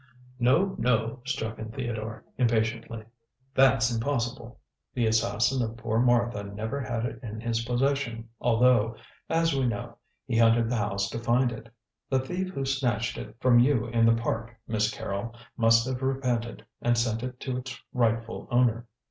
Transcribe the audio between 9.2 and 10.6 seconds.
as we know, he